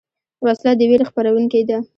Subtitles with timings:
[0.45, 1.77] وسله د ویرې خپرونکې ده